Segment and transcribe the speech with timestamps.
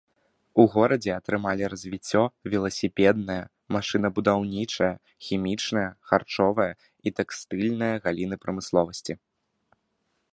[0.61, 2.21] У горадзе атрымалі развіццё
[2.53, 3.43] веласіпедная,
[3.77, 4.91] машынабудаўнічая,
[5.27, 6.71] хімічная, харчовая
[7.11, 9.13] і тэкстыльная галіны прамысловасці.